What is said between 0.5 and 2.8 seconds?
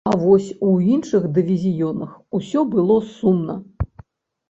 у іншых дывізіёнах усё